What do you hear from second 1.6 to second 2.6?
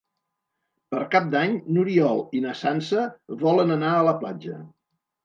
n'Oriol i na